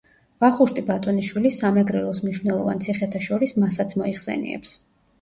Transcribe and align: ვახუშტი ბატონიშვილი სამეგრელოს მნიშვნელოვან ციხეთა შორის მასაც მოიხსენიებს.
ვახუშტი 0.45 0.83
ბატონიშვილი 0.87 1.51
სამეგრელოს 1.59 2.23
მნიშვნელოვან 2.25 2.83
ციხეთა 2.89 3.25
შორის 3.31 3.57
მასაც 3.63 3.99
მოიხსენიებს. 4.03 4.79